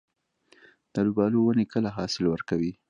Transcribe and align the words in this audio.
د 0.93 0.95
الوبالو 1.03 1.39
ونې 1.45 1.65
کله 1.73 1.89
حاصل 1.97 2.23
ورکوي؟ 2.29 2.71